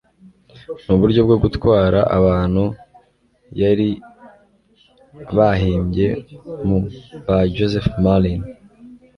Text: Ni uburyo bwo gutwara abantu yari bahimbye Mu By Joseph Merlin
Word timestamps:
Ni 0.85 0.91
uburyo 0.95 1.21
bwo 1.25 1.37
gutwara 1.43 1.99
abantu 2.17 2.63
yari 3.61 3.89
bahimbye 5.37 6.07
Mu 6.67 6.77
By 7.27 7.45
Joseph 7.55 7.89
Merlin 8.03 8.41